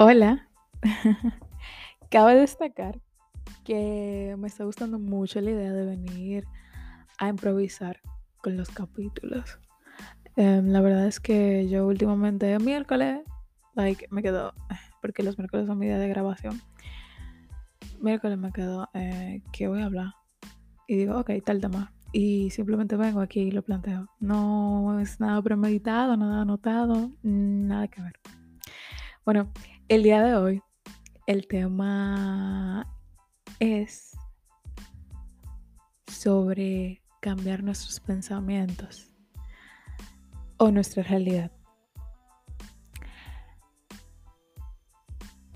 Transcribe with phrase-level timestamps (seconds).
[0.00, 0.48] Hola.
[2.08, 3.00] Cabe destacar
[3.64, 6.44] que me está gustando mucho la idea de venir
[7.18, 8.00] a improvisar
[8.40, 9.58] con los capítulos.
[10.36, 13.22] Em, la verdad es que yo últimamente miércoles,
[13.74, 14.54] like, me quedo,
[15.02, 16.62] porque los miércoles son mi día de grabación.
[18.00, 20.12] Miércoles me quedo, eh, ¿qué voy a hablar?
[20.86, 21.92] Y digo, ok, tal tema.
[22.12, 24.08] Y simplemente vengo aquí y lo planteo.
[24.20, 28.12] No es nada premeditado, nada anotado, nada que ver.
[29.24, 29.52] Bueno,
[29.88, 30.62] el día de hoy
[31.26, 32.86] el tema
[33.58, 34.18] es
[36.06, 39.10] sobre cambiar nuestros pensamientos
[40.58, 41.50] o nuestra realidad.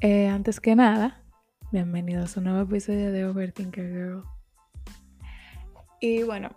[0.00, 1.22] Eh, antes que nada,
[1.70, 4.24] bienvenidos a un nuevo episodio de Overthinker Girl.
[6.00, 6.50] Y bueno,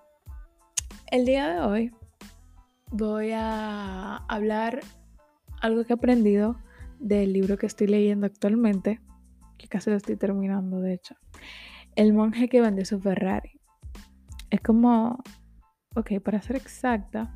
[1.07, 1.91] el día de hoy
[2.91, 4.79] voy a hablar
[5.62, 6.57] algo que he aprendido
[7.05, 8.99] del libro que estoy leyendo actualmente,
[9.59, 11.15] que casi lo estoy terminando de hecho.
[11.95, 13.62] El monje que vendió su Ferrari.
[14.49, 15.23] Es como,
[15.95, 17.31] ok, para ser exacta,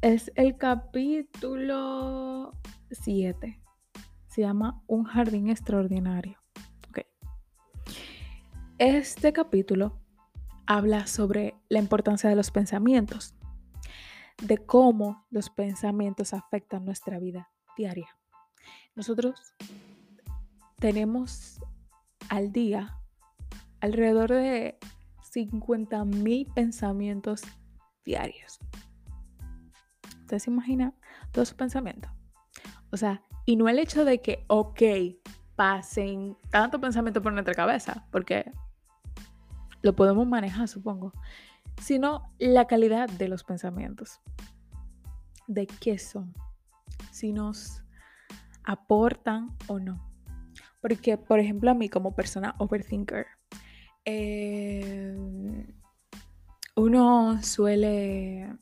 [0.00, 2.52] es el capítulo
[2.90, 3.60] 7.
[4.26, 6.38] Se llama Un jardín extraordinario.
[6.88, 7.04] Okay.
[8.78, 10.00] Este capítulo
[10.66, 13.34] habla sobre la importancia de los pensamientos,
[14.42, 18.08] de cómo los pensamientos afectan nuestra vida diaria.
[18.94, 19.54] Nosotros
[20.78, 21.60] tenemos
[22.28, 22.98] al día
[23.80, 24.78] alrededor de
[25.32, 27.42] 50 mil pensamientos
[28.04, 28.60] diarios.
[30.20, 30.94] ¿Ustedes se imaginan
[31.32, 32.10] todos esos pensamientos?
[32.90, 34.82] O sea, y no el hecho de que, ok,
[35.56, 38.50] pasen tanto pensamiento por nuestra cabeza, porque
[39.82, 41.12] lo podemos manejar, supongo,
[41.80, 44.20] sino la calidad de los pensamientos.
[45.46, 46.34] ¿De qué son?
[47.12, 47.84] Si nos
[48.64, 50.10] aportan o no.
[50.80, 53.26] Porque, por ejemplo, a mí como persona overthinker,
[54.04, 55.16] eh,
[56.74, 58.56] uno suele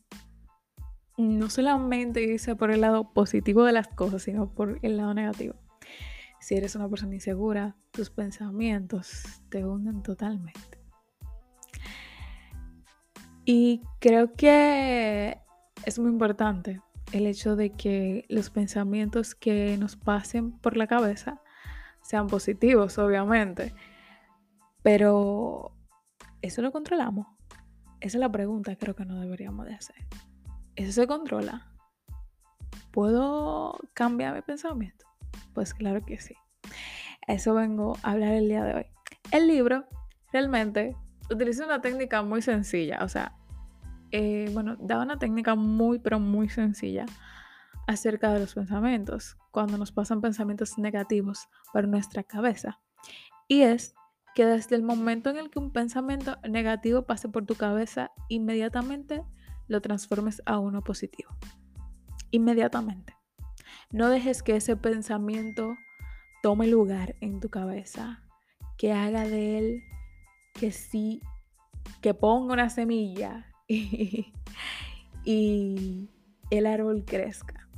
[1.16, 5.55] no solamente irse por el lado positivo de las cosas, sino por el lado negativo.
[6.41, 10.81] Si eres una persona insegura, tus pensamientos te hunden totalmente.
[13.44, 15.38] Y creo que
[15.84, 16.81] es muy importante
[17.12, 21.41] el hecho de que los pensamientos que nos pasen por la cabeza
[22.03, 23.75] sean positivos, obviamente.
[24.82, 25.72] Pero,
[26.43, 27.26] ¿eso lo controlamos?
[28.00, 29.97] Esa es la pregunta creo que no deberíamos de hacer.
[30.76, 31.70] ¿Eso se controla?
[32.91, 35.06] ¿Puedo cambiar mi pensamiento?
[35.53, 36.34] Pues claro que sí.
[37.26, 38.87] Eso vengo a hablar el día de hoy.
[39.31, 39.84] El libro
[40.32, 40.97] realmente
[41.31, 43.37] utiliza una técnica muy sencilla, o sea,
[44.12, 47.06] eh, bueno, da una técnica muy, pero muy sencilla
[47.87, 52.81] acerca de los pensamientos, cuando nos pasan pensamientos negativos por nuestra cabeza.
[53.49, 53.94] Y es
[54.34, 59.25] que desde el momento en el que un pensamiento negativo pase por tu cabeza, inmediatamente
[59.66, 61.31] lo transformes a uno positivo.
[62.31, 63.16] Inmediatamente.
[63.91, 65.76] No dejes que ese pensamiento
[66.43, 68.22] tome lugar en tu cabeza,
[68.78, 69.82] que haga de él
[70.54, 71.20] que sí,
[72.00, 73.50] que ponga una semilla
[75.25, 76.10] y,
[76.50, 77.69] el árbol crezca.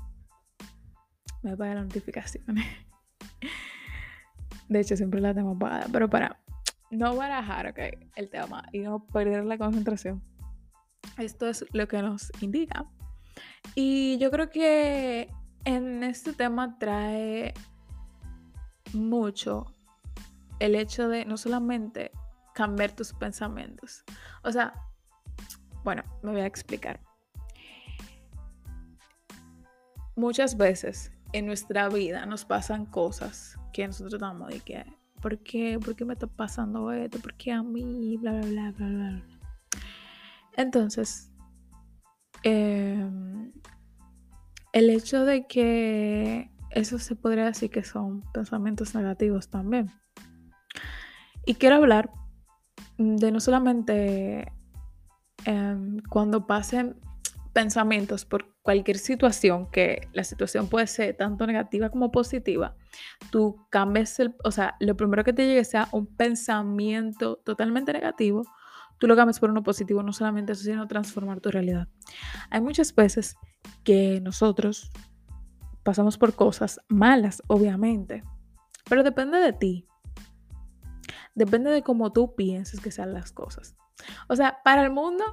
[1.42, 2.64] Me apaga las notificaciones.
[4.68, 5.86] De hecho, siempre la tengo apagada.
[5.92, 6.40] Pero para
[6.90, 7.74] no barajar
[8.16, 10.22] el tema y no perder la concentración.
[11.18, 12.86] Esto es lo que nos indica.
[13.74, 15.28] Y yo creo que
[15.64, 17.52] en este tema trae
[18.94, 19.66] mucho
[20.58, 22.12] el hecho de no solamente
[22.54, 24.04] cambiar tus pensamientos.
[24.42, 24.72] O sea,
[25.84, 27.00] bueno, me voy a explicar.
[30.14, 34.84] Muchas veces en nuestra vida nos pasan cosas que nosotros damos de que,
[35.20, 35.78] ¿por qué?
[35.78, 37.18] ¿Por qué me está pasando esto?
[37.18, 38.16] ¿Por qué a mí?
[38.18, 39.40] Bla, bla, bla, bla, bla.
[40.56, 41.32] Entonces,
[42.42, 43.52] em,
[44.72, 49.90] el hecho de que eso se podría decir que son pensamientos negativos también.
[51.46, 52.10] Y quiero hablar
[52.98, 54.52] de no solamente
[55.44, 56.96] Em, cuando pasen
[57.52, 62.76] pensamientos por cualquier situación, que la situación puede ser tanto negativa como positiva,
[63.30, 68.44] tú cambies el, o sea, lo primero que te llegue sea un pensamiento totalmente negativo,
[68.98, 71.88] tú lo cambies por uno positivo, no solamente eso, sino transformar tu realidad.
[72.50, 73.36] Hay muchas veces
[73.84, 74.90] que nosotros
[75.82, 78.22] pasamos por cosas malas, obviamente,
[78.88, 79.86] pero depende de ti.
[81.34, 83.74] Depende de cómo tú pienses que sean las cosas.
[84.28, 85.24] O sea, para el mundo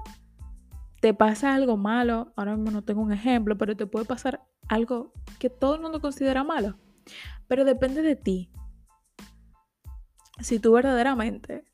[1.02, 5.14] te pasa algo malo, ahora mismo no tengo un ejemplo, pero te puede pasar algo
[5.40, 6.78] que todo el mundo considera malo.
[7.48, 8.52] Pero depende de ti.
[10.40, 11.66] Si tú verdaderamente,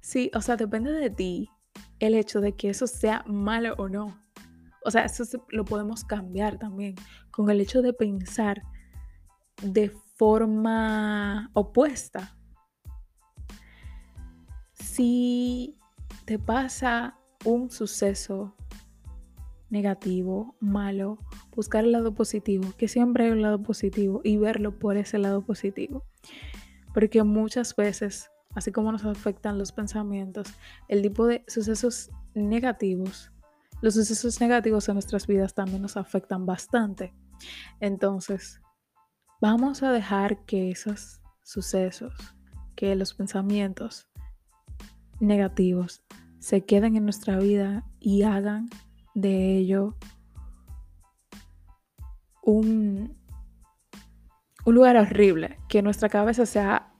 [0.00, 1.50] sí, o sea, depende de ti
[1.98, 4.20] el hecho de que eso sea malo o no.
[4.84, 6.94] O sea, eso lo podemos cambiar también
[7.30, 8.62] con el hecho de pensar
[9.62, 12.36] de forma opuesta.
[14.74, 15.78] Si
[16.24, 18.54] te pasa un suceso
[19.68, 21.18] negativo, malo,
[21.54, 25.42] buscar el lado positivo, que siempre hay un lado positivo y verlo por ese lado
[25.42, 26.04] positivo.
[26.92, 30.48] Porque muchas veces, así como nos afectan los pensamientos,
[30.88, 33.32] el tipo de sucesos negativos,
[33.82, 37.12] los sucesos negativos en nuestras vidas también nos afectan bastante.
[37.80, 38.62] Entonces,
[39.40, 42.14] vamos a dejar que esos sucesos,
[42.76, 44.08] que los pensamientos
[45.20, 46.02] negativos
[46.44, 48.68] se queden en nuestra vida y hagan
[49.14, 49.96] de ello
[52.42, 53.16] un,
[54.66, 56.92] un lugar horrible, que nuestra cabeza sea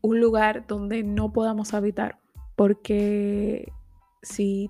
[0.00, 2.18] un lugar donde no podamos habitar,
[2.56, 3.70] porque
[4.20, 4.68] si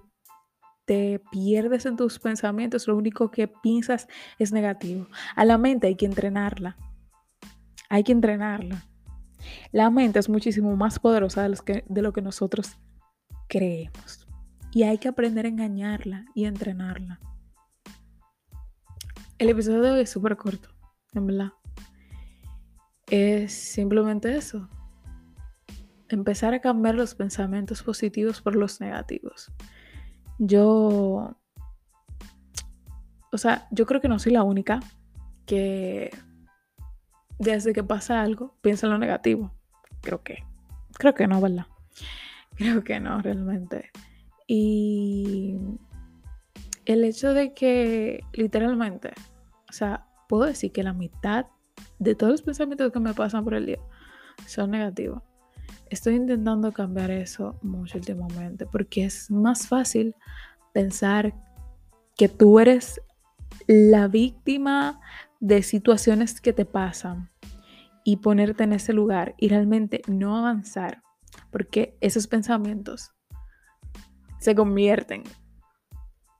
[0.84, 4.08] te pierdes en tus pensamientos, lo único que piensas
[4.38, 5.06] es negativo.
[5.36, 6.76] A la mente hay que entrenarla.
[7.88, 8.84] Hay que entrenarla.
[9.72, 12.76] La mente es muchísimo más poderosa de, que, de lo que nosotros
[13.48, 14.26] creemos.
[14.72, 17.20] Y hay que aprender a engañarla y entrenarla.
[19.38, 20.68] El episodio de hoy es súper corto,
[21.14, 21.52] en verdad.
[23.06, 24.68] Es simplemente eso.
[26.08, 29.50] Empezar a cambiar los pensamientos positivos por los negativos.
[30.38, 31.36] Yo,
[33.32, 34.80] o sea, yo creo que no soy la única
[35.46, 36.10] que
[37.38, 39.54] desde que pasa algo piensa en lo negativo.
[40.00, 40.44] Creo que,
[40.94, 41.66] creo que no, ¿verdad?
[42.58, 43.90] Creo que no, realmente.
[44.48, 45.54] Y
[46.86, 49.12] el hecho de que literalmente,
[49.70, 51.46] o sea, puedo decir que la mitad
[52.00, 53.78] de todos los pensamientos que me pasan por el día
[54.46, 55.22] son negativos.
[55.88, 60.16] Estoy intentando cambiar eso mucho últimamente porque es más fácil
[60.72, 61.34] pensar
[62.16, 63.00] que tú eres
[63.68, 65.00] la víctima
[65.38, 67.30] de situaciones que te pasan
[68.02, 71.02] y ponerte en ese lugar y realmente no avanzar
[71.50, 73.12] porque esos pensamientos
[74.40, 75.24] se convierten,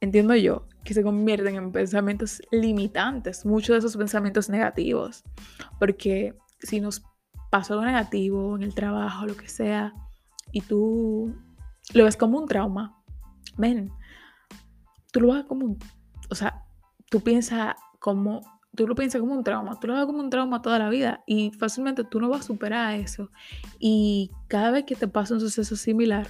[0.01, 5.25] entiendo yo, que se convierten en pensamientos limitantes, muchos de esos pensamientos negativos,
[5.79, 7.05] porque si nos
[7.51, 9.93] pasó algo negativo en el trabajo, lo que sea,
[10.53, 11.35] y tú
[11.93, 13.03] lo ves como un trauma,
[13.57, 13.91] ven,
[15.13, 15.79] tú lo ves como un,
[16.31, 16.65] o sea,
[17.11, 18.41] tú piensas como,
[18.79, 21.25] tú lo piensas como un trauma, tú lo ves como un trauma toda la vida
[21.27, 23.29] y fácilmente tú no vas a superar eso.
[23.81, 26.29] Y cada vez que te pasa un suceso similar,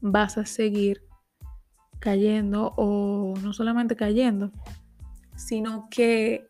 [0.00, 1.02] vas a seguir
[1.98, 4.52] cayendo o no solamente cayendo,
[5.34, 6.48] sino que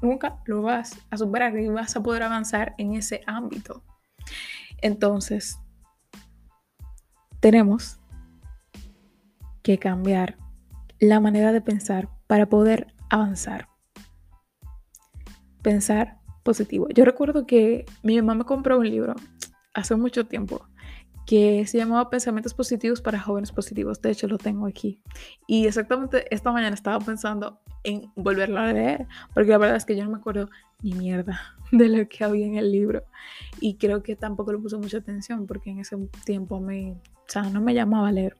[0.00, 3.84] nunca lo vas a superar y vas a poder avanzar en ese ámbito.
[4.78, 5.58] Entonces,
[7.40, 8.00] tenemos
[9.62, 10.38] que cambiar
[11.00, 13.71] la manera de pensar para poder avanzar.
[15.62, 16.88] Pensar positivo.
[16.94, 19.14] Yo recuerdo que mi mamá me compró un libro
[19.74, 20.66] hace mucho tiempo
[21.26, 24.00] que se llamaba Pensamientos Positivos para Jóvenes Positivos.
[24.02, 25.00] De hecho, lo tengo aquí.
[25.46, 29.96] Y exactamente esta mañana estaba pensando en volverlo a leer, porque la verdad es que
[29.96, 30.48] yo no me acuerdo
[30.82, 31.40] ni mierda
[31.72, 33.04] de lo que había en el libro.
[33.60, 37.42] Y creo que tampoco le puse mucha atención, porque en ese tiempo me, o sea,
[37.44, 38.36] no me llamaba a leer.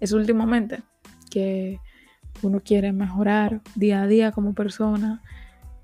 [0.00, 0.82] Es últimamente
[1.30, 1.80] que
[2.42, 5.22] uno quiere mejorar día a día como persona,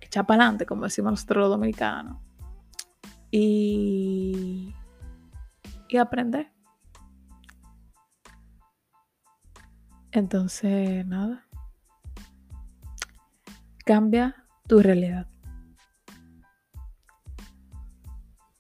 [0.09, 0.27] echar
[0.67, 2.19] como decimos nosotros los dominicanos.
[3.31, 4.75] Y
[5.89, 6.53] y aprender.
[10.13, 11.47] Entonces, nada.
[13.85, 15.29] Cambia tu realidad.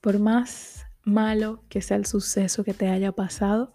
[0.00, 3.74] Por más malo que sea el suceso que te haya pasado,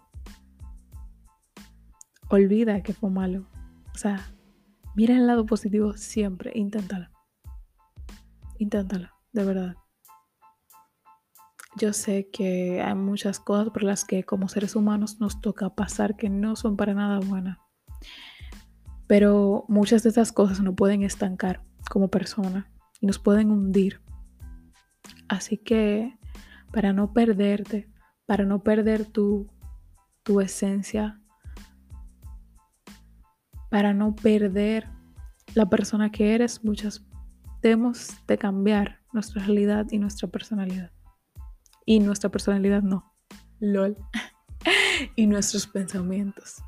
[2.28, 3.46] olvida que fue malo.
[3.94, 4.20] O sea,
[4.96, 7.13] mira el lado positivo siempre, inténtalo.
[8.58, 9.76] Inténtalo, de verdad
[11.76, 16.16] yo sé que hay muchas cosas por las que como seres humanos nos toca pasar
[16.16, 17.58] que no son para nada buenas.
[19.06, 22.70] Pero muchas de esas cosas nos pueden estancar como persona
[23.00, 24.00] y nos pueden hundir.
[25.28, 26.16] Así que
[26.72, 27.90] para no perderte,
[28.24, 29.50] para no perder tu,
[30.22, 31.20] tu esencia,
[33.68, 34.88] para no perder
[35.54, 37.04] la persona que eres, muchas
[37.64, 40.90] debemos de cambiar nuestra realidad y nuestra personalidad
[41.86, 43.14] y nuestra personalidad no.
[43.58, 43.96] LOL.
[45.16, 46.62] y nuestros pensamientos.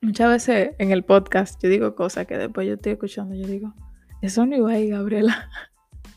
[0.00, 3.74] Muchas veces en el podcast yo digo cosas que después yo estoy escuchando, yo digo,
[4.22, 5.50] Eso no iba ahí, Gabriela.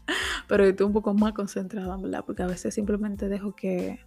[0.48, 2.24] Pero estoy un poco más concentrada, ¿verdad?
[2.26, 4.00] Porque a veces simplemente dejo que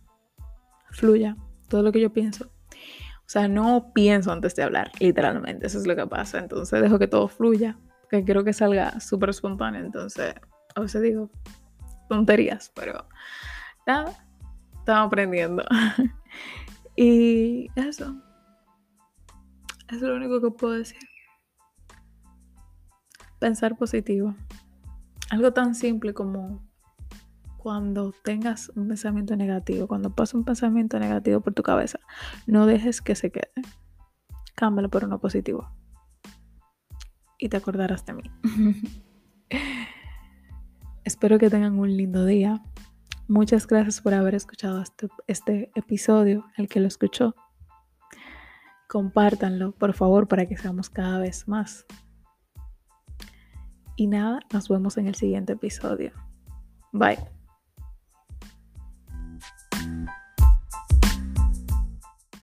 [0.90, 1.36] fluya
[1.68, 2.46] todo lo que yo pienso.
[2.46, 5.66] O sea, no pienso antes de hablar, literalmente.
[5.66, 6.38] Eso es lo que pasa.
[6.38, 7.78] Entonces dejo que todo fluya.
[8.10, 9.84] Que quiero que salga súper espontáneo.
[9.84, 10.34] Entonces,
[10.74, 11.30] a veces digo
[12.08, 13.06] tonterías, pero
[13.86, 14.12] nada,
[14.78, 15.64] estamos aprendiendo.
[16.96, 18.20] y eso.
[19.88, 21.00] Es lo único que puedo decir.
[23.38, 24.34] Pensar positivo.
[25.30, 26.68] Algo tan simple como
[27.56, 32.00] cuando tengas un pensamiento negativo, cuando pase un pensamiento negativo por tu cabeza,
[32.46, 33.52] no dejes que se quede.
[34.54, 35.70] Cámbialo por uno positivo.
[37.40, 38.22] Y te acordarás de mí.
[41.04, 42.62] Espero que tengan un lindo día.
[43.26, 47.34] Muchas gracias por haber escuchado este, este episodio, el que lo escuchó.
[48.88, 51.86] Compártanlo, por favor, para que seamos cada vez más.
[53.96, 56.12] Y nada, nos vemos en el siguiente episodio.
[56.92, 57.39] Bye.